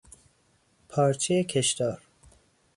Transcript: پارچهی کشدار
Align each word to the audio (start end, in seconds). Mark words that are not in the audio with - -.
پارچهی 0.89 1.43
کشدار 1.43 2.01